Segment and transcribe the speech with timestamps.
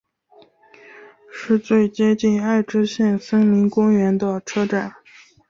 [1.31, 4.91] 是最接近爱知县森林公园的车站。